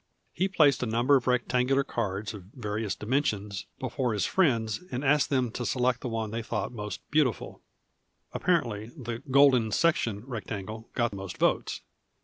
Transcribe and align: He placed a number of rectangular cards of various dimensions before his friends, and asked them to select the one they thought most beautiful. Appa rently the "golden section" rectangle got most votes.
He 0.33 0.47
placed 0.47 0.81
a 0.81 0.87
number 0.87 1.15
of 1.15 1.27
rectangular 1.27 1.83
cards 1.83 2.33
of 2.33 2.45
various 2.55 2.95
dimensions 2.95 3.67
before 3.77 4.13
his 4.13 4.25
friends, 4.25 4.81
and 4.91 5.03
asked 5.05 5.29
them 5.29 5.51
to 5.51 5.63
select 5.63 6.01
the 6.01 6.09
one 6.09 6.31
they 6.31 6.41
thought 6.41 6.71
most 6.73 7.01
beautiful. 7.11 7.61
Appa 8.33 8.47
rently 8.63 8.91
the 9.03 9.19
"golden 9.29 9.71
section" 9.71 10.25
rectangle 10.25 10.89
got 10.95 11.13
most 11.13 11.37
votes. 11.37 11.81